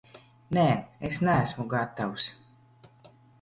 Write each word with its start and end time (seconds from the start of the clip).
Nē, 0.57 0.63
es 1.09 1.19
neesmu 1.27 1.67
gatavs. 1.75 2.27